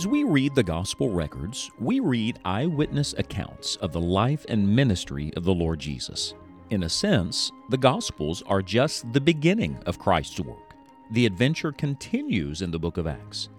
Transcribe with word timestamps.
As 0.00 0.06
we 0.06 0.24
read 0.24 0.54
the 0.54 0.62
gospel 0.62 1.10
records, 1.10 1.70
we 1.78 2.00
read 2.00 2.38
eyewitness 2.46 3.14
accounts 3.18 3.76
of 3.76 3.92
the 3.92 4.00
life 4.00 4.46
and 4.48 4.74
ministry 4.74 5.30
of 5.36 5.44
the 5.44 5.52
Lord 5.52 5.78
Jesus. 5.78 6.32
In 6.70 6.84
a 6.84 6.88
sense, 6.88 7.52
the 7.68 7.76
gospels 7.76 8.42
are 8.46 8.62
just 8.62 9.12
the 9.12 9.20
beginning 9.20 9.78
of 9.84 9.98
Christ's 9.98 10.40
work. 10.40 10.72
The 11.10 11.26
adventure 11.26 11.70
continues 11.70 12.62
in 12.62 12.70
the 12.70 12.78
book 12.78 12.96
of 12.96 13.06
Acts. 13.06 13.50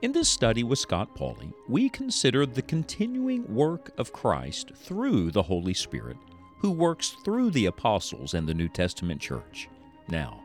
In 0.00 0.12
this 0.12 0.30
study 0.30 0.64
with 0.64 0.78
Scott 0.78 1.14
Pauley, 1.14 1.52
we 1.68 1.90
consider 1.90 2.46
the 2.46 2.62
continuing 2.62 3.54
work 3.54 3.90
of 3.98 4.14
Christ 4.14 4.72
through 4.74 5.30
the 5.30 5.42
Holy 5.42 5.74
Spirit, 5.74 6.16
who 6.60 6.70
works 6.70 7.16
through 7.22 7.50
the 7.50 7.66
apostles 7.66 8.32
and 8.32 8.48
the 8.48 8.54
New 8.54 8.68
Testament 8.70 9.20
church. 9.20 9.68
Now, 10.08 10.40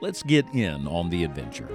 let's 0.00 0.22
get 0.22 0.46
in 0.54 0.88
on 0.88 1.10
the 1.10 1.22
adventure. 1.22 1.68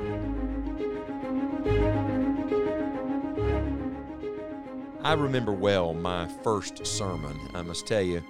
I 5.04 5.14
remember 5.14 5.52
well 5.52 5.96
my 5.96 6.28
first 6.44 6.86
sermon. 6.86 7.36
I 7.56 7.64
must 7.64 7.88
tell 7.88 8.04
you, 8.04 8.24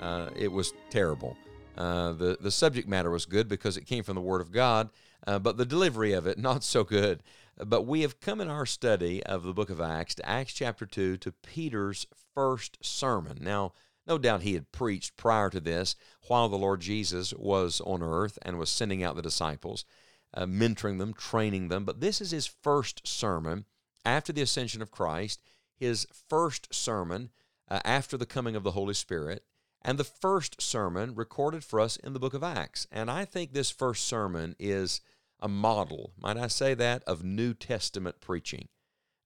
uh, 0.00 0.30
it 0.34 0.50
was 0.50 0.72
terrible. 0.88 1.36
Uh, 1.76 2.14
the 2.14 2.38
the 2.40 2.50
subject 2.50 2.88
matter 2.88 3.10
was 3.10 3.26
good 3.26 3.46
because 3.46 3.76
it 3.76 3.84
came 3.84 4.02
from 4.02 4.14
the 4.14 4.22
Word 4.22 4.40
of 4.40 4.50
God, 4.50 4.88
uh, 5.26 5.38
but 5.38 5.58
the 5.58 5.66
delivery 5.66 6.14
of 6.14 6.26
it 6.26 6.38
not 6.38 6.64
so 6.64 6.82
good. 6.82 7.22
But 7.62 7.82
we 7.82 8.00
have 8.00 8.20
come 8.20 8.40
in 8.40 8.48
our 8.48 8.64
study 8.64 9.22
of 9.22 9.42
the 9.42 9.52
Book 9.52 9.68
of 9.68 9.82
Acts 9.82 10.14
to 10.14 10.26
Acts 10.26 10.54
chapter 10.54 10.86
two 10.86 11.18
to 11.18 11.30
Peter's 11.30 12.06
first 12.34 12.78
sermon. 12.80 13.36
Now, 13.42 13.74
no 14.06 14.16
doubt 14.16 14.42
he 14.42 14.54
had 14.54 14.72
preached 14.72 15.18
prior 15.18 15.50
to 15.50 15.60
this 15.60 15.94
while 16.28 16.48
the 16.48 16.56
Lord 16.56 16.80
Jesus 16.80 17.34
was 17.34 17.82
on 17.82 18.02
earth 18.02 18.38
and 18.40 18.58
was 18.58 18.70
sending 18.70 19.02
out 19.02 19.14
the 19.14 19.20
disciples, 19.20 19.84
uh, 20.32 20.46
mentoring 20.46 20.98
them, 20.98 21.12
training 21.12 21.68
them. 21.68 21.84
But 21.84 22.00
this 22.00 22.22
is 22.22 22.30
his 22.30 22.46
first 22.46 23.06
sermon 23.06 23.66
after 24.06 24.32
the 24.32 24.42
ascension 24.42 24.80
of 24.80 24.90
Christ 24.90 25.42
his 25.74 26.06
first 26.28 26.74
sermon 26.74 27.30
uh, 27.68 27.80
after 27.84 28.16
the 28.16 28.26
coming 28.26 28.56
of 28.56 28.62
the 28.62 28.72
Holy 28.72 28.94
Spirit, 28.94 29.44
and 29.82 29.98
the 29.98 30.04
first 30.04 30.62
sermon 30.62 31.14
recorded 31.14 31.62
for 31.62 31.80
us 31.80 31.96
in 31.96 32.12
the 32.12 32.18
book 32.18 32.34
of 32.34 32.42
Acts. 32.42 32.86
And 32.90 33.10
I 33.10 33.24
think 33.24 33.52
this 33.52 33.70
first 33.70 34.04
sermon 34.04 34.56
is 34.58 35.00
a 35.40 35.48
model, 35.48 36.12
might 36.18 36.38
I 36.38 36.48
say 36.48 36.74
that, 36.74 37.02
of 37.04 37.22
New 37.22 37.52
Testament 37.52 38.20
preaching. 38.20 38.68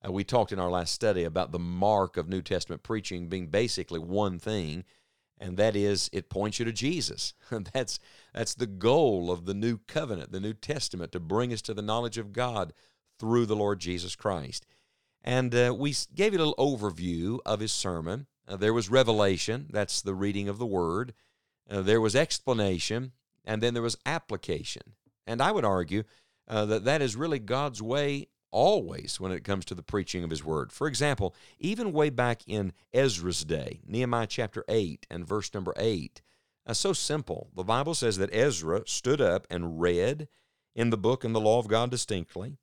Uh, 0.05 0.13
we 0.13 0.25
talked 0.25 0.53
in 0.53 0.59
our 0.59 0.71
last 0.71 0.93
study 0.93 1.25
about 1.25 1.53
the 1.53 1.59
mark 1.59 2.17
of 2.17 2.29
New 2.29 2.43
Testament 2.43 2.83
preaching 2.83 3.29
being 3.29 3.49
basically 3.49 4.01
one 4.01 4.39
thing, 4.39 4.85
and 5.39 5.57
that 5.57 5.77
is 5.77 6.11
it 6.13 6.31
points 6.31 6.59
you 6.59 6.65
to 6.65 6.73
Jesus. 6.73 7.35
that's 7.73 7.99
that's 8.33 8.55
the 8.55 8.67
goal 8.67 9.31
of 9.31 9.47
the 9.47 9.55
new 9.55 9.79
covenant, 9.87 10.33
the 10.33 10.41
New 10.41 10.55
Testament, 10.55 11.13
to 11.13 11.21
bring 11.21 11.53
us 11.53 11.63
to 11.63 11.75
the 11.75 11.83
knowledge 11.83 12.19
of 12.19 12.33
God 12.33 12.73
through 13.19 13.47
the 13.47 13.57
Lord 13.57 13.81
Jesus 13.81 14.15
Christ. 14.17 14.67
And 15.23 15.55
uh, 15.55 15.75
we 15.77 15.95
gave 16.15 16.33
you 16.33 16.39
a 16.39 16.45
little 16.45 16.55
overview 16.79 17.39
of 17.45 17.61
his 17.61 17.73
sermon. 17.73 18.27
Uh, 18.47 18.57
there 18.57 18.73
was 18.73 18.91
revelation, 18.91 19.67
that's 19.71 20.01
the 20.01 20.15
reading 20.15 20.49
of 20.49 20.59
the 20.59 20.67
word. 20.67 21.13
Uh, 21.69 21.83
there 21.83 22.01
was 22.01 22.17
explanation, 22.17 23.13
and 23.45 23.63
then 23.63 23.75
there 23.75 23.83
was 23.83 23.99
application. 24.07 24.95
And 25.27 25.43
I 25.43 25.53
would 25.53 25.65
argue 25.65 26.05
uh, 26.47 26.65
that 26.67 26.85
that 26.85 27.03
is 27.03 27.15
really 27.15 27.39
God's 27.39 27.83
way 27.83 28.29
always 28.51 29.21
when 29.21 29.33
it 29.33 29.45
comes 29.45 29.65
to 29.67 29.75
the 29.75 29.83
preaching 29.83 30.25
of 30.25 30.31
his 30.31 30.45
word. 30.45 30.73
For 30.73 30.87
example, 30.87 31.35
even 31.59 31.93
way 31.93 32.11
back 32.11 32.43
in 32.47 32.73
Ezra's 32.93 33.45
day, 33.45 33.81
Nehemiah 33.87 34.27
chapter 34.27 34.65
8 34.69 35.07
and 35.11 35.27
verse 35.27 35.53
number 35.53 35.75
8, 35.77 36.23
uh, 36.67 36.73
so 36.73 36.93
simple. 36.93 37.51
The 37.55 37.65
Bible 37.65 37.95
says 37.95 38.19
that 38.19 38.35
Ezra 38.35 38.83
stood 38.87 39.21
up 39.21 39.47
and 39.51 39.81
read 39.81 40.29
in 40.75 40.91
the 40.91 40.99
book 40.99 41.25
and 41.25 41.35
the 41.35 41.41
law 41.41 41.59
of 41.59 41.69
God 41.69 41.91
distinctly, 41.91 42.59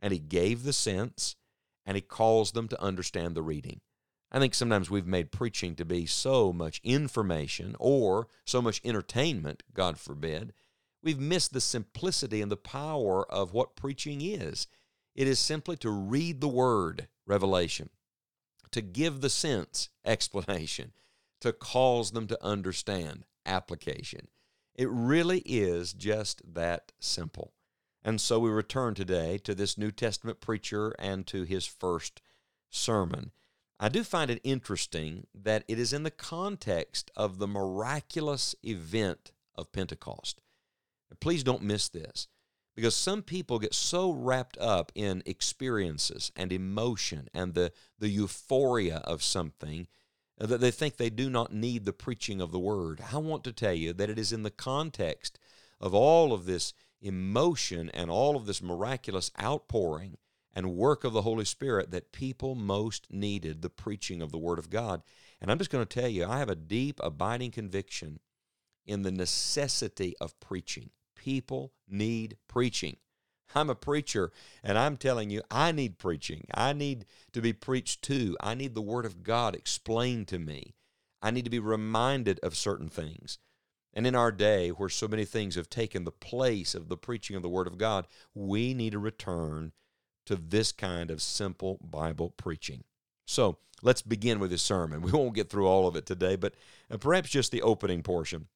and 0.00 0.12
he 0.12 0.18
gave 0.18 0.62
the 0.62 0.72
sense, 0.72 1.36
and 1.88 1.96
he 1.96 2.02
calls 2.02 2.52
them 2.52 2.68
to 2.68 2.82
understand 2.82 3.34
the 3.34 3.40
reading. 3.40 3.80
I 4.30 4.38
think 4.38 4.54
sometimes 4.54 4.90
we've 4.90 5.06
made 5.06 5.32
preaching 5.32 5.74
to 5.76 5.86
be 5.86 6.04
so 6.04 6.52
much 6.52 6.82
information 6.84 7.74
or 7.78 8.28
so 8.44 8.60
much 8.60 8.82
entertainment, 8.84 9.62
God 9.72 9.98
forbid. 9.98 10.52
We've 11.02 11.18
missed 11.18 11.54
the 11.54 11.62
simplicity 11.62 12.42
and 12.42 12.52
the 12.52 12.58
power 12.58 13.24
of 13.32 13.54
what 13.54 13.74
preaching 13.74 14.20
is. 14.20 14.66
It 15.14 15.26
is 15.26 15.38
simply 15.38 15.78
to 15.78 15.88
read 15.88 16.42
the 16.42 16.48
word, 16.48 17.08
revelation, 17.26 17.88
to 18.70 18.82
give 18.82 19.22
the 19.22 19.30
sense, 19.30 19.88
explanation, 20.04 20.92
to 21.40 21.54
cause 21.54 22.10
them 22.10 22.26
to 22.26 22.44
understand, 22.44 23.24
application. 23.46 24.28
It 24.74 24.90
really 24.90 25.38
is 25.46 25.94
just 25.94 26.42
that 26.52 26.92
simple. 27.00 27.54
And 28.02 28.20
so 28.20 28.38
we 28.38 28.50
return 28.50 28.94
today 28.94 29.38
to 29.38 29.54
this 29.54 29.76
New 29.76 29.90
Testament 29.90 30.40
preacher 30.40 30.94
and 30.98 31.26
to 31.26 31.42
his 31.42 31.66
first 31.66 32.22
sermon. 32.70 33.32
I 33.80 33.88
do 33.88 34.02
find 34.02 34.30
it 34.30 34.40
interesting 34.42 35.26
that 35.34 35.64
it 35.68 35.78
is 35.78 35.92
in 35.92 36.02
the 36.02 36.10
context 36.10 37.10
of 37.16 37.38
the 37.38 37.46
miraculous 37.46 38.54
event 38.62 39.32
of 39.54 39.72
Pentecost. 39.72 40.42
Please 41.20 41.42
don't 41.42 41.62
miss 41.62 41.88
this 41.88 42.28
because 42.74 42.94
some 42.94 43.22
people 43.22 43.58
get 43.58 43.74
so 43.74 44.10
wrapped 44.10 44.56
up 44.58 44.92
in 44.94 45.22
experiences 45.26 46.30
and 46.36 46.52
emotion 46.52 47.28
and 47.34 47.54
the, 47.54 47.72
the 47.98 48.08
euphoria 48.08 48.98
of 48.98 49.22
something 49.22 49.88
that 50.38 50.60
they 50.60 50.70
think 50.70 50.96
they 50.96 51.10
do 51.10 51.28
not 51.28 51.52
need 51.52 51.84
the 51.84 51.92
preaching 51.92 52.40
of 52.40 52.52
the 52.52 52.58
word. 52.58 53.02
I 53.12 53.18
want 53.18 53.42
to 53.44 53.52
tell 53.52 53.72
you 53.72 53.92
that 53.94 54.10
it 54.10 54.18
is 54.18 54.32
in 54.32 54.44
the 54.44 54.50
context 54.50 55.38
of 55.80 55.94
all 55.94 56.32
of 56.32 56.46
this 56.46 56.72
emotion 57.00 57.90
and 57.90 58.10
all 58.10 58.36
of 58.36 58.46
this 58.46 58.62
miraculous 58.62 59.30
outpouring 59.40 60.18
and 60.54 60.74
work 60.76 61.04
of 61.04 61.12
the 61.12 61.22
Holy 61.22 61.44
Spirit 61.44 61.90
that 61.90 62.12
people 62.12 62.54
most 62.54 63.06
needed 63.10 63.62
the 63.62 63.70
preaching 63.70 64.20
of 64.20 64.32
the 64.32 64.38
Word 64.38 64.58
of 64.58 64.70
God. 64.70 65.02
And 65.40 65.50
I'm 65.50 65.58
just 65.58 65.70
going 65.70 65.86
to 65.86 66.00
tell 66.00 66.08
you, 66.08 66.26
I 66.26 66.38
have 66.38 66.50
a 66.50 66.56
deep, 66.56 66.98
abiding 67.02 67.52
conviction 67.52 68.18
in 68.86 69.02
the 69.02 69.12
necessity 69.12 70.14
of 70.20 70.38
preaching. 70.40 70.90
People 71.14 71.72
need 71.88 72.38
preaching. 72.48 72.96
I'm 73.54 73.70
a 73.70 73.74
preacher, 73.74 74.30
and 74.62 74.76
I'm 74.76 74.96
telling 74.96 75.30
you, 75.30 75.42
I 75.50 75.72
need 75.72 75.98
preaching. 75.98 76.46
I 76.52 76.72
need 76.72 77.06
to 77.32 77.40
be 77.40 77.52
preached 77.52 78.02
to. 78.02 78.36
I 78.40 78.54
need 78.54 78.74
the 78.74 78.82
Word 78.82 79.06
of 79.06 79.22
God 79.22 79.54
explained 79.54 80.28
to 80.28 80.38
me. 80.38 80.74
I 81.22 81.30
need 81.30 81.44
to 81.44 81.50
be 81.50 81.58
reminded 81.58 82.40
of 82.40 82.56
certain 82.56 82.88
things. 82.88 83.38
And 83.94 84.06
in 84.06 84.14
our 84.14 84.30
day, 84.30 84.68
where 84.70 84.88
so 84.88 85.08
many 85.08 85.24
things 85.24 85.54
have 85.54 85.70
taken 85.70 86.04
the 86.04 86.12
place 86.12 86.74
of 86.74 86.88
the 86.88 86.96
preaching 86.96 87.36
of 87.36 87.42
the 87.42 87.48
Word 87.48 87.66
of 87.66 87.78
God, 87.78 88.06
we 88.34 88.74
need 88.74 88.92
to 88.92 88.98
return 88.98 89.72
to 90.26 90.36
this 90.36 90.72
kind 90.72 91.10
of 91.10 91.22
simple 91.22 91.80
Bible 91.82 92.30
preaching. 92.36 92.84
So 93.26 93.58
let's 93.82 94.02
begin 94.02 94.40
with 94.40 94.50
his 94.50 94.62
sermon. 94.62 95.00
We 95.02 95.12
won't 95.12 95.34
get 95.34 95.48
through 95.48 95.66
all 95.66 95.88
of 95.88 95.96
it 95.96 96.06
today, 96.06 96.36
but 96.36 96.54
uh, 96.90 96.98
perhaps 96.98 97.30
just 97.30 97.50
the 97.50 97.62
opening 97.62 98.02
portion. 98.02 98.46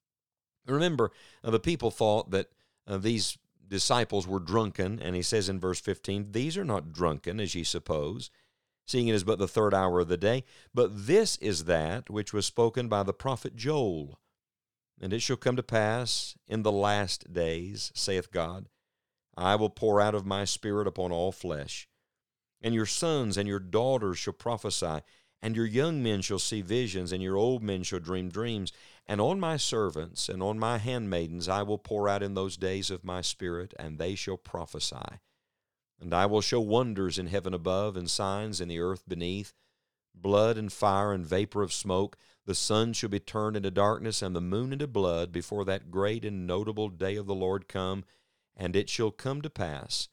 Remember, 0.66 1.10
uh, 1.42 1.50
the 1.50 1.60
people 1.60 1.90
thought 1.90 2.30
that 2.30 2.48
uh, 2.86 2.98
these 2.98 3.38
disciples 3.66 4.26
were 4.26 4.38
drunken, 4.38 5.00
and 5.00 5.16
he 5.16 5.22
says 5.22 5.48
in 5.48 5.58
verse 5.58 5.80
15, 5.80 6.32
These 6.32 6.56
are 6.58 6.64
not 6.64 6.92
drunken, 6.92 7.40
as 7.40 7.54
ye 7.54 7.64
suppose, 7.64 8.30
seeing 8.86 9.08
it 9.08 9.14
is 9.14 9.24
but 9.24 9.38
the 9.38 9.48
third 9.48 9.72
hour 9.72 10.00
of 10.00 10.08
the 10.08 10.16
day, 10.16 10.44
but 10.74 11.06
this 11.06 11.36
is 11.38 11.64
that 11.64 12.10
which 12.10 12.32
was 12.32 12.44
spoken 12.46 12.88
by 12.88 13.02
the 13.02 13.14
prophet 13.14 13.56
Joel. 13.56 14.18
And 15.02 15.12
it 15.12 15.20
shall 15.20 15.36
come 15.36 15.56
to 15.56 15.64
pass 15.64 16.36
in 16.46 16.62
the 16.62 16.70
last 16.70 17.32
days, 17.32 17.90
saith 17.92 18.30
God, 18.30 18.68
I 19.36 19.56
will 19.56 19.68
pour 19.68 20.00
out 20.00 20.14
of 20.14 20.24
my 20.24 20.44
Spirit 20.44 20.86
upon 20.86 21.10
all 21.10 21.32
flesh. 21.32 21.88
And 22.60 22.72
your 22.72 22.86
sons 22.86 23.36
and 23.36 23.48
your 23.48 23.58
daughters 23.58 24.18
shall 24.18 24.32
prophesy, 24.32 25.00
and 25.42 25.56
your 25.56 25.66
young 25.66 26.04
men 26.04 26.22
shall 26.22 26.38
see 26.38 26.62
visions, 26.62 27.10
and 27.10 27.20
your 27.20 27.36
old 27.36 27.64
men 27.64 27.82
shall 27.82 27.98
dream 27.98 28.28
dreams. 28.28 28.72
And 29.04 29.20
on 29.20 29.40
my 29.40 29.56
servants 29.56 30.28
and 30.28 30.40
on 30.40 30.60
my 30.60 30.78
handmaidens 30.78 31.48
I 31.48 31.64
will 31.64 31.78
pour 31.78 32.08
out 32.08 32.22
in 32.22 32.34
those 32.34 32.56
days 32.56 32.88
of 32.88 33.02
my 33.02 33.22
Spirit, 33.22 33.74
and 33.80 33.98
they 33.98 34.14
shall 34.14 34.36
prophesy. 34.36 35.18
And 36.00 36.14
I 36.14 36.26
will 36.26 36.42
show 36.42 36.60
wonders 36.60 37.18
in 37.18 37.26
heaven 37.26 37.54
above, 37.54 37.96
and 37.96 38.08
signs 38.08 38.60
in 38.60 38.68
the 38.68 38.78
earth 38.78 39.02
beneath 39.08 39.52
blood 40.14 40.56
and 40.56 40.72
fire 40.72 41.12
and 41.12 41.26
vapor 41.26 41.62
of 41.62 41.72
smoke. 41.72 42.16
The 42.44 42.54
sun 42.54 42.92
shall 42.92 43.08
be 43.08 43.20
turned 43.20 43.56
into 43.56 43.70
darkness, 43.70 44.22
and 44.22 44.34
the 44.34 44.40
moon 44.40 44.72
into 44.72 44.86
blood, 44.86 45.32
before 45.32 45.64
that 45.64 45.90
great 45.90 46.24
and 46.24 46.46
notable 46.46 46.88
day 46.88 47.16
of 47.16 47.26
the 47.26 47.34
Lord 47.34 47.68
come. 47.68 48.04
And 48.56 48.76
it 48.76 48.88
shall 48.88 49.10
come 49.10 49.42
to 49.42 49.50
pass 49.50 50.08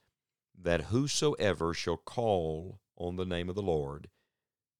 that 0.62 0.86
whosoever 0.86 1.74
shall 1.74 1.98
call 1.98 2.80
on 2.98 3.16
the 3.16 3.26
name 3.26 3.50
of 3.50 3.56
the 3.56 3.62
Lord 3.62 4.10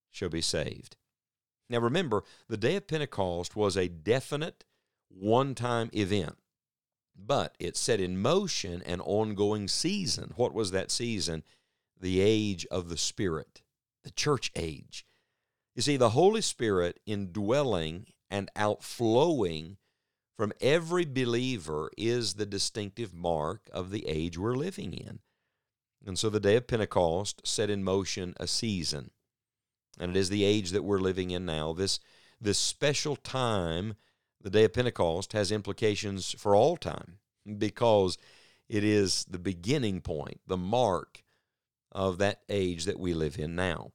shall 0.10 0.30
be 0.30 0.42
saved. 0.42 0.96
Now 1.70 1.80
remember, 1.80 2.24
the 2.48 2.58
day 2.58 2.76
of 2.76 2.88
Pentecost 2.88 3.56
was 3.56 3.78
a 3.78 3.88
definite, 3.88 4.66
one 5.08 5.56
time 5.56 5.90
event, 5.94 6.38
but 7.16 7.56
it 7.60 7.78
set 7.78 8.00
in 8.00 8.22
motion 8.22 8.82
an 8.84 9.02
ongoing 9.02 9.68
season. 9.68 10.34
What 10.36 10.54
was 10.54 10.72
that 10.72 10.92
season? 10.92 11.44
The 12.00 12.22
age 12.22 12.66
of 12.72 12.90
the 12.90 12.98
Spirit, 12.98 13.62
the 14.04 14.12
church 14.12 14.52
age. 14.56 15.06
You 15.80 15.84
see, 15.84 15.96
the 15.96 16.10
Holy 16.10 16.42
Spirit 16.42 17.00
indwelling 17.06 18.08
and 18.30 18.52
outflowing 18.54 19.78
from 20.36 20.52
every 20.60 21.06
believer 21.06 21.90
is 21.98 22.34
the 22.34 22.46
distinctive 22.46 23.14
mark 23.14 23.70
of 23.72 23.90
the 23.90 24.06
age 24.06 24.38
we're 24.38 24.58
living 24.58 24.92
in. 24.92 25.20
And 26.06 26.20
so 26.20 26.30
the 26.30 26.42
day 26.42 26.58
of 26.58 26.68
Pentecost 26.68 27.48
set 27.48 27.70
in 27.70 27.82
motion 27.82 28.34
a 28.42 28.46
season. 28.46 29.12
And 29.98 30.18
it 30.18 30.20
is 30.20 30.28
the 30.28 30.44
age 30.44 30.72
that 30.72 30.84
we're 30.84 31.00
living 31.00 31.32
in 31.32 31.46
now. 31.46 31.72
This, 31.72 32.02
this 32.42 32.58
special 32.58 33.16
time, 33.16 33.96
the 34.42 34.50
day 34.50 34.66
of 34.66 34.74
Pentecost, 34.74 35.32
has 35.32 35.50
implications 35.50 36.36
for 36.38 36.54
all 36.54 36.76
time 36.76 37.20
because 37.58 38.18
it 38.68 38.84
is 38.84 39.24
the 39.30 39.40
beginning 39.40 40.02
point, 40.02 40.42
the 40.46 40.58
mark 40.58 41.24
of 41.90 42.18
that 42.18 42.42
age 42.50 42.84
that 42.84 43.00
we 43.00 43.14
live 43.14 43.40
in 43.40 43.56
now. 43.56 43.94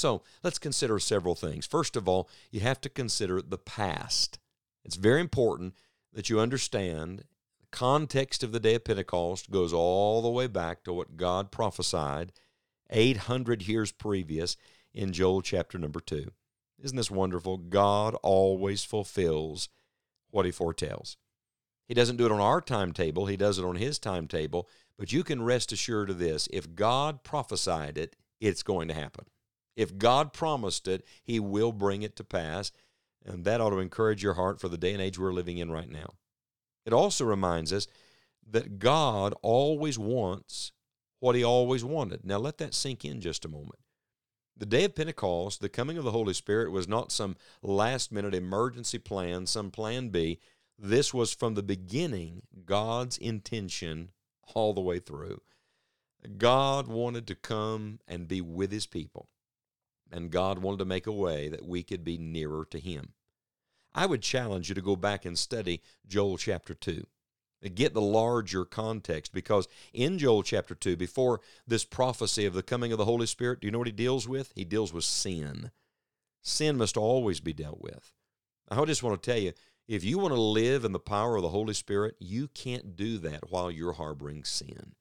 So 0.00 0.22
let's 0.42 0.58
consider 0.58 0.98
several 0.98 1.34
things. 1.34 1.66
First 1.66 1.94
of 1.94 2.08
all, 2.08 2.30
you 2.50 2.60
have 2.60 2.80
to 2.80 2.88
consider 2.88 3.42
the 3.42 3.58
past. 3.58 4.38
It's 4.82 4.96
very 4.96 5.20
important 5.20 5.74
that 6.14 6.30
you 6.30 6.40
understand 6.40 7.24
the 7.60 7.66
context 7.70 8.42
of 8.42 8.52
the 8.52 8.60
day 8.60 8.76
of 8.76 8.84
Pentecost 8.84 9.50
goes 9.50 9.74
all 9.74 10.22
the 10.22 10.30
way 10.30 10.46
back 10.46 10.84
to 10.84 10.92
what 10.94 11.18
God 11.18 11.50
prophesied 11.50 12.32
800 12.88 13.68
years 13.68 13.92
previous 13.92 14.56
in 14.94 15.12
Joel 15.12 15.42
chapter 15.42 15.76
number 15.76 16.00
2. 16.00 16.32
Isn't 16.82 16.96
this 16.96 17.10
wonderful? 17.10 17.58
God 17.58 18.14
always 18.22 18.82
fulfills 18.82 19.68
what 20.30 20.46
he 20.46 20.50
foretells. 20.50 21.18
He 21.84 21.92
doesn't 21.92 22.16
do 22.16 22.24
it 22.24 22.32
on 22.32 22.40
our 22.40 22.62
timetable, 22.62 23.26
he 23.26 23.36
does 23.36 23.58
it 23.58 23.66
on 23.66 23.76
his 23.76 23.98
timetable. 23.98 24.66
But 24.96 25.12
you 25.12 25.24
can 25.24 25.42
rest 25.42 25.72
assured 25.72 26.08
of 26.08 26.18
this 26.18 26.48
if 26.50 26.74
God 26.74 27.22
prophesied 27.22 27.98
it, 27.98 28.16
it's 28.40 28.62
going 28.62 28.88
to 28.88 28.94
happen. 28.94 29.26
If 29.76 29.98
God 29.98 30.32
promised 30.32 30.88
it, 30.88 31.04
he 31.22 31.40
will 31.40 31.72
bring 31.72 32.02
it 32.02 32.16
to 32.16 32.24
pass. 32.24 32.72
And 33.24 33.44
that 33.44 33.60
ought 33.60 33.70
to 33.70 33.78
encourage 33.78 34.22
your 34.22 34.34
heart 34.34 34.60
for 34.60 34.68
the 34.68 34.78
day 34.78 34.92
and 34.92 35.02
age 35.02 35.18
we're 35.18 35.32
living 35.32 35.58
in 35.58 35.70
right 35.70 35.90
now. 35.90 36.14
It 36.86 36.92
also 36.92 37.24
reminds 37.24 37.72
us 37.72 37.86
that 38.50 38.78
God 38.78 39.34
always 39.42 39.98
wants 39.98 40.72
what 41.20 41.36
he 41.36 41.44
always 41.44 41.84
wanted. 41.84 42.24
Now 42.24 42.38
let 42.38 42.58
that 42.58 42.74
sink 42.74 43.04
in 43.04 43.20
just 43.20 43.44
a 43.44 43.48
moment. 43.48 43.78
The 44.56 44.66
day 44.66 44.84
of 44.84 44.94
Pentecost, 44.94 45.60
the 45.60 45.68
coming 45.68 45.96
of 45.96 46.04
the 46.04 46.10
Holy 46.10 46.34
Spirit, 46.34 46.70
was 46.70 46.88
not 46.88 47.12
some 47.12 47.36
last 47.62 48.12
minute 48.12 48.34
emergency 48.34 48.98
plan, 48.98 49.46
some 49.46 49.70
plan 49.70 50.08
B. 50.08 50.38
This 50.78 51.14
was 51.14 51.32
from 51.32 51.54
the 51.54 51.62
beginning 51.62 52.42
God's 52.64 53.16
intention 53.16 54.10
all 54.54 54.74
the 54.74 54.80
way 54.80 54.98
through. 54.98 55.40
God 56.36 56.88
wanted 56.88 57.26
to 57.28 57.34
come 57.34 58.00
and 58.06 58.28
be 58.28 58.40
with 58.40 58.70
his 58.70 58.86
people, 58.86 59.28
and 60.10 60.30
God 60.30 60.58
wanted 60.58 60.78
to 60.78 60.84
make 60.84 61.06
a 61.06 61.12
way 61.12 61.48
that 61.48 61.64
we 61.64 61.82
could 61.82 62.04
be 62.04 62.18
nearer 62.18 62.64
to 62.70 62.78
him. 62.78 63.12
I 63.94 64.06
would 64.06 64.22
challenge 64.22 64.68
you 64.68 64.74
to 64.74 64.82
go 64.82 64.96
back 64.96 65.24
and 65.24 65.38
study 65.38 65.82
Joel 66.06 66.36
chapter 66.38 66.74
2 66.74 67.06
get 67.68 67.92
the 67.92 68.00
larger 68.00 68.64
context 68.64 69.32
because 69.32 69.68
in 69.92 70.18
Joel 70.18 70.42
chapter 70.42 70.74
2, 70.74 70.96
before 70.96 71.40
this 71.66 71.84
prophecy 71.84 72.46
of 72.46 72.54
the 72.54 72.62
coming 72.62 72.90
of 72.92 72.98
the 72.98 73.04
Holy 73.04 73.26
Spirit, 73.26 73.60
do 73.60 73.66
you 73.66 73.70
know 73.70 73.78
what 73.78 73.86
he 73.86 73.92
deals 73.92 74.26
with? 74.26 74.52
He 74.54 74.64
deals 74.64 74.92
with 74.94 75.04
sin. 75.04 75.70
Sin 76.40 76.78
must 76.78 76.96
always 76.96 77.40
be 77.40 77.52
dealt 77.52 77.82
with. 77.82 78.12
I 78.70 78.82
just 78.86 79.02
want 79.02 79.22
to 79.22 79.30
tell 79.30 79.40
you 79.40 79.52
if 79.88 80.04
you 80.04 80.18
want 80.18 80.32
to 80.32 80.40
live 80.40 80.84
in 80.84 80.92
the 80.92 81.00
power 81.00 81.36
of 81.36 81.42
the 81.42 81.48
Holy 81.48 81.74
Spirit, 81.74 82.14
you 82.18 82.48
can't 82.48 82.96
do 82.96 83.18
that 83.18 83.50
while 83.50 83.70
you're 83.70 83.92
harboring 83.92 84.44
sin. 84.44 84.94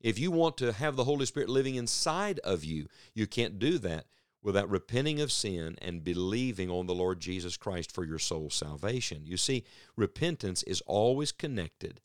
If 0.00 0.18
you 0.18 0.30
want 0.30 0.56
to 0.58 0.72
have 0.72 0.96
the 0.96 1.04
Holy 1.04 1.26
Spirit 1.26 1.48
living 1.48 1.74
inside 1.74 2.38
of 2.40 2.62
you, 2.64 2.86
you 3.14 3.26
can't 3.26 3.58
do 3.58 3.78
that 3.78 4.06
without 4.44 4.70
repenting 4.70 5.20
of 5.20 5.32
sin 5.32 5.74
and 5.80 6.04
believing 6.04 6.70
on 6.70 6.86
the 6.86 6.94
Lord 6.94 7.18
Jesus 7.18 7.56
Christ 7.56 7.90
for 7.90 8.04
your 8.04 8.18
soul's 8.18 8.54
salvation. 8.54 9.22
You 9.24 9.38
see, 9.38 9.64
repentance 9.96 10.62
is 10.64 10.82
always 10.82 11.32
connected 11.32 12.02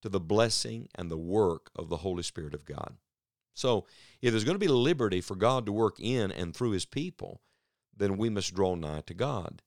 to 0.00 0.08
the 0.08 0.18
blessing 0.18 0.88
and 0.94 1.10
the 1.10 1.18
work 1.18 1.70
of 1.76 1.90
the 1.90 1.98
Holy 1.98 2.22
Spirit 2.22 2.54
of 2.54 2.64
God. 2.64 2.96
So, 3.54 3.86
if 4.20 4.32
there's 4.32 4.44
going 4.44 4.56
to 4.56 4.66
be 4.66 4.66
liberty 4.66 5.20
for 5.20 5.36
God 5.36 5.66
to 5.66 5.72
work 5.72 6.00
in 6.00 6.32
and 6.32 6.56
through 6.56 6.72
His 6.72 6.86
people, 6.86 7.42
then 7.96 8.16
we 8.16 8.30
must 8.30 8.54
draw 8.54 8.74
nigh 8.74 9.02
to 9.06 9.14
God. 9.14 9.62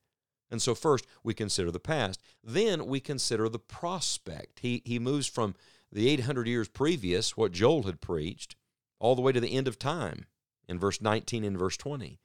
And 0.50 0.62
so, 0.62 0.75
first, 0.75 1.06
we 1.24 1.34
consider 1.34 1.72
the 1.72 1.80
past. 1.80 2.22
Then 2.44 2.88
we 2.88 3.00
consider 3.00 3.48
the 3.48 3.60
prospect. 3.60 4.60
He, 4.60 4.81
he 4.86 5.00
moves 5.00 5.28
from 5.28 5.56
the 5.92 6.10
800 6.10 6.48
years 6.48 6.68
previous, 6.68 7.38
what 7.38 7.54
Joel 7.54 7.84
had 7.84 8.02
preached, 8.02 8.56
all 9.00 9.16
the 9.16 9.22
way 9.22 9.31
to 9.31 9.40
the 9.40 9.56
end 9.56 9.68
of 9.68 9.80
time 9.80 10.25
in 10.68 10.80
verse 10.80 11.02
19 11.02 11.44
and 11.44 11.58
verse 11.58 11.78
20. 11.78 12.19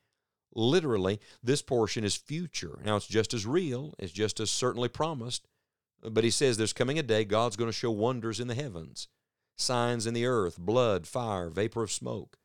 Literally, 0.55 1.19
this 1.43 1.63
portion 1.63 2.05
is 2.05 2.17
future. 2.17 2.81
Now, 2.85 2.97
it's 2.97 3.07
just 3.07 3.33
as 3.33 3.47
real, 3.47 3.95
it's 3.99 4.13
just 4.13 4.39
as 4.41 4.51
certainly 4.51 4.89
promised, 4.89 5.47
but 6.03 6.25
he 6.25 6.31
says 6.31 6.57
there's 6.57 6.73
coming 6.73 6.99
a 6.99 7.03
day 7.03 7.25
God's 7.25 7.57
going 7.57 7.71
to 7.71 7.77
show 7.77 7.91
wonders 7.91 8.41
in 8.41 8.49
the 8.49 8.55
heavens, 8.55 9.09
signs 9.57 10.07
in 10.07 10.15
the 10.15 10.27
earth, 10.27 10.59
blood, 10.59 11.07
fire, 11.07 11.49
vapor 11.49 11.83
of 11.83 11.93
smoke. 11.93 12.37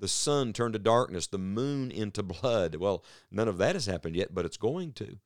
The 0.00 0.08
sun 0.08 0.52
turned 0.52 0.74
to 0.74 0.78
darkness, 0.78 1.26
the 1.26 1.38
moon 1.38 1.90
into 1.90 2.22
blood. 2.22 2.74
Well, 2.74 3.04
none 3.30 3.48
of 3.48 3.58
that 3.58 3.76
has 3.76 3.86
happened 3.86 4.16
yet, 4.16 4.34
but 4.34 4.44
it's 4.44 4.56
going 4.56 4.92
to. 4.94 5.18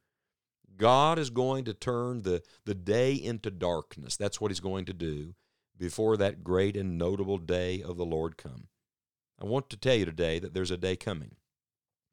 God 0.77 1.19
is 1.19 1.31
going 1.31 1.65
to 1.65 1.75
turn 1.75 2.23
the, 2.23 2.43
the 2.65 2.75
day 2.75 3.15
into 3.15 3.51
darkness. 3.51 4.17
That's 4.17 4.41
what 4.41 4.51
he's 4.51 4.61
going 4.61 4.85
to 4.85 4.93
do 4.93 5.35
before 5.77 6.17
that 6.17 6.45
great 6.45 6.77
and 6.77 6.99
notable 6.99 7.39
day 7.39 7.83
of 7.83 7.97
the 7.97 8.05
Lord 8.05 8.37
come. 8.37 8.69
I 9.41 9.45
want 9.45 9.71
to 9.71 9.77
tell 9.77 9.95
you 9.95 10.05
today 10.05 10.39
that 10.39 10.55
there's 10.55 10.71
a 10.71 10.77
day 10.77 10.97
coming. 10.97 11.37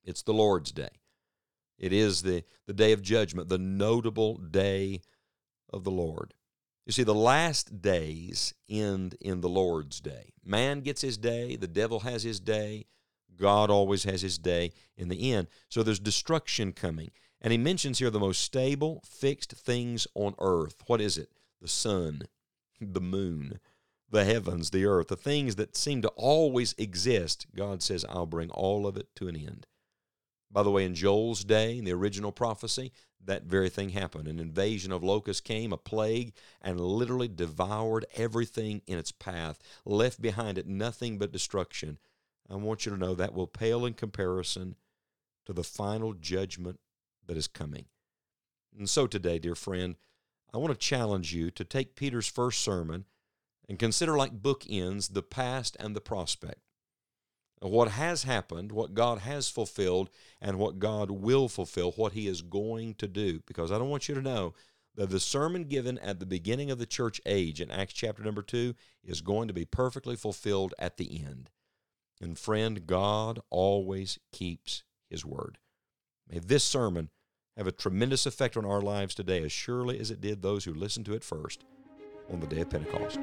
It's 0.04 0.22
the 0.22 0.34
Lord's 0.34 0.72
day. 0.72 0.90
It 1.78 1.92
is 1.92 2.22
the, 2.22 2.44
the 2.68 2.74
day 2.74 2.92
of 2.92 3.02
judgment, 3.02 3.50
the 3.50 3.58
notable 3.58 4.38
day 4.38 5.02
of 5.72 5.84
the 5.84 5.92
Lord. 5.92 6.34
You 6.86 6.92
see, 6.92 7.04
the 7.04 7.16
last 7.16 7.82
days 7.82 8.54
end 8.70 9.16
in 9.20 9.42
the 9.42 9.50
Lord's 9.50 10.00
day. 10.00 10.34
Man 10.44 10.82
gets 10.82 11.02
his 11.02 11.18
day, 11.18 11.56
the 11.56 11.68
devil 11.68 12.02
has 12.02 12.24
his 12.24 12.40
day, 12.40 12.86
God 13.36 13.70
always 13.70 14.04
has 14.04 14.22
his 14.22 14.38
day 14.38 14.72
in 14.96 15.10
the 15.10 15.34
end. 15.34 15.48
So 15.70 15.84
there's 15.84 16.00
destruction 16.00 16.72
coming. 16.72 17.12
And 17.42 17.52
he 17.52 17.58
mentions 17.58 18.00
here 18.00 18.10
the 18.10 18.20
most 18.20 18.42
stable, 18.42 19.04
fixed 19.06 19.52
things 19.52 20.08
on 20.16 20.36
earth. 20.40 20.76
What 20.88 21.02
is 21.02 21.18
it? 21.18 21.30
The 21.62 21.68
sun, 21.68 22.24
the 22.82 23.02
moon, 23.02 23.60
the 24.10 24.24
heavens, 24.24 24.70
the 24.70 24.86
earth, 24.86 25.08
the 25.08 25.16
things 25.16 25.56
that 25.56 25.76
seem 25.76 26.02
to 26.02 26.10
always 26.10 26.74
exist, 26.78 27.48
God 27.56 27.82
says, 27.82 28.06
I'll 28.08 28.26
bring 28.26 28.50
all 28.52 28.86
of 28.86 28.98
it 28.98 29.08
to 29.16 29.28
an 29.28 29.36
end. 29.36 29.68
By 30.52 30.64
the 30.64 30.72
way, 30.72 30.86
in 30.86 30.96
Joel's 30.96 31.44
day, 31.44 31.78
in 31.78 31.86
the 31.86 31.94
original 31.94 32.32
prophecy, 32.32 32.92
that 33.26 33.44
very 33.44 33.70
thing 33.70 33.90
happened. 33.90 34.28
An 34.28 34.40
invasion 34.40 34.92
of 34.92 35.04
locusts 35.04 35.42
came, 35.42 35.74
a 35.74 35.78
plague, 35.78 36.34
and 36.62 36.80
literally 36.80 37.28
devoured 37.28 38.06
everything 38.16 38.82
in 38.88 38.98
its 38.98 39.12
path, 39.12 39.60
left 39.84 40.22
behind 40.22 40.58
it 40.58 40.68
nothing 40.68 41.18
but 41.18 41.32
destruction. 41.32 41.98
I 42.50 42.56
want 42.56 42.86
you 42.86 42.92
to 42.92 42.98
know 42.98 43.16
that 43.16 43.34
will 43.34 43.48
pale 43.48 43.86
in 43.86 43.94
comparison 43.94 44.76
to 45.46 45.54
the 45.54 45.64
final 45.64 46.14
judgment 46.14 46.80
that 47.26 47.38
is 47.38 47.48
coming. 47.48 47.86
And 48.78 48.90
so 48.90 49.08
today, 49.08 49.40
dear 49.40 49.56
friend, 49.56 49.96
I 50.54 50.58
want 50.58 50.74
to 50.74 50.80
challenge 50.80 51.34
you 51.34 51.50
to 51.52 51.64
take 51.64 51.96
Peter's 51.96 52.28
first 52.28 52.62
sermon 52.62 53.06
and 53.68 53.80
consider 53.80 54.16
like 54.16 54.42
bookends 54.42 55.14
the 55.14 55.24
past 55.24 55.76
and 55.80 55.96
the 55.96 56.02
prospect. 56.02 56.60
What 57.62 57.92
has 57.92 58.24
happened, 58.24 58.72
what 58.72 58.94
God 58.94 59.20
has 59.20 59.50
fulfilled, 59.50 60.10
and 60.42 60.60
what 60.60 60.78
God 60.78 61.10
will 61.10 61.48
fulfill, 61.48 61.92
what 61.94 62.14
He 62.14 62.28
is 62.28 62.42
going 62.42 62.96
to 62.96 63.08
do. 63.08 63.42
Because 63.48 63.72
I 63.72 63.78
don't 63.78 63.90
want 63.90 64.08
you 64.08 64.16
to 64.16 64.22
know 64.22 64.54
that 64.96 65.10
the 65.10 65.20
sermon 65.20 65.64
given 65.64 65.98
at 66.00 66.20
the 66.20 66.26
beginning 66.26 66.70
of 66.70 66.78
the 66.78 66.86
church 66.86 67.20
age 67.26 67.60
in 67.60 67.72
Acts 67.72 67.94
chapter 67.94 68.24
number 68.24 68.42
2 68.42 68.76
is 69.04 69.22
going 69.22 69.48
to 69.48 69.54
be 69.54 69.66
perfectly 69.66 70.16
fulfilled 70.16 70.74
at 70.78 70.98
the 70.98 71.24
end. 71.26 71.50
And 72.22 72.38
friend, 72.38 72.86
God 72.86 73.40
always 73.50 74.20
keeps 74.32 74.84
His 75.10 75.26
word. 75.26 75.58
May 76.30 76.40
this 76.40 76.64
sermon 76.64 77.10
have 77.58 77.68
a 77.68 77.72
tremendous 77.72 78.26
effect 78.26 78.58
on 78.58 78.66
our 78.66 78.82
lives 78.82 79.16
today 79.16 79.42
as 79.44 79.52
surely 79.52 80.00
as 80.00 80.12
it 80.12 80.22
did 80.22 80.42
those 80.42 80.66
who 80.66 80.74
listened 80.74 81.06
to 81.06 81.14
it 81.14 81.24
first 81.24 81.64
on 82.32 82.40
the 82.40 82.48
day 82.48 82.62
of 82.62 82.70
Pentecost. 82.70 83.20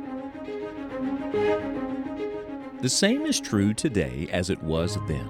The 2.80 2.88
same 2.88 3.26
is 3.26 3.40
true 3.40 3.74
today 3.74 4.28
as 4.32 4.50
it 4.50 4.62
was 4.62 4.98
then. 5.06 5.28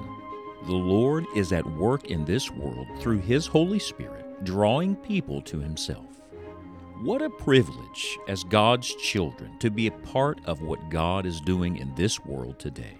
The 0.66 0.72
Lord 0.72 1.26
is 1.34 1.52
at 1.52 1.66
work 1.66 2.10
in 2.10 2.24
this 2.24 2.50
world 2.50 2.86
through 2.98 3.18
His 3.18 3.46
Holy 3.46 3.78
Spirit, 3.78 4.44
drawing 4.44 4.96
people 4.96 5.42
to 5.42 5.58
Himself. 5.58 6.06
What 7.02 7.20
a 7.20 7.28
privilege 7.28 8.16
as 8.28 8.44
God's 8.44 8.94
children 8.94 9.58
to 9.58 9.70
be 9.70 9.88
a 9.88 9.92
part 9.92 10.38
of 10.44 10.62
what 10.62 10.88
God 10.88 11.26
is 11.26 11.40
doing 11.40 11.76
in 11.76 11.92
this 11.96 12.24
world 12.24 12.60
today. 12.60 12.96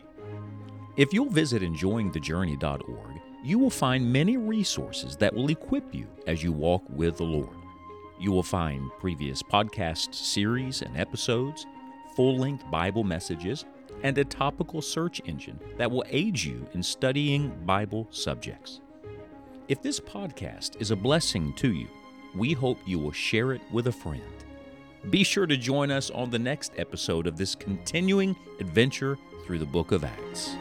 If 0.97 1.15
you'll 1.15 1.31
visit 1.31 1.63
enjoyingthejourney.org, 1.63 3.21
you 3.45 3.59
will 3.59 3.71
find 3.71 4.13
many 4.13 4.37
resources 4.37 5.17
that 5.17 5.33
will 5.33 5.51
equip 5.51 5.95
you 5.95 6.09
as 6.27 6.43
you 6.43 6.53
walk 6.53 6.83
with 6.89 7.17
the 7.17 7.25
Lord. 7.25 7.62
You 8.23 8.31
will 8.31 8.45
find 8.45 8.89
previous 9.01 9.43
podcast 9.43 10.15
series 10.15 10.83
and 10.83 10.97
episodes, 10.97 11.67
full 12.15 12.39
length 12.39 12.63
Bible 12.71 13.03
messages, 13.03 13.65
and 14.05 14.17
a 14.17 14.25
topical 14.25 14.81
search 14.81 15.21
engine 15.25 15.59
that 15.77 15.91
will 15.91 16.05
aid 16.09 16.41
you 16.41 16.65
in 16.73 16.85
studying 16.85 17.53
Bible 17.67 18.07
subjects. 18.13 18.81
If 19.67 19.83
this 19.83 19.99
podcast 19.99 20.81
is 20.81 20.93
a 20.93 20.97
blessing 20.97 21.53
to 21.55 21.73
you, 21.73 21.89
we 22.37 22.53
hope 22.53 22.79
you 22.87 23.01
will 23.01 23.11
share 23.11 23.55
it 23.55 23.61
with 23.73 23.89
a 23.89 23.93
friend. 23.93 24.23
Be 25.11 25.25
sure 25.25 25.47
to 25.47 25.57
join 25.57 25.91
us 25.91 26.09
on 26.11 26.31
the 26.31 26.39
next 26.39 26.75
episode 26.77 27.27
of 27.27 27.37
this 27.37 27.57
continuing 27.57 28.37
adventure 28.61 29.19
through 29.45 29.59
the 29.59 29.67
book 29.67 29.91
of 29.91 30.05
Acts. 30.05 30.55